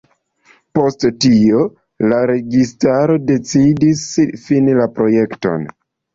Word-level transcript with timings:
Post 0.77 1.03
tio, 1.25 1.59
la 2.13 2.21
registaro 2.31 3.19
decidis 3.33 4.03
fini 4.49 4.77
la 4.83 4.91
projekton. 4.99 5.71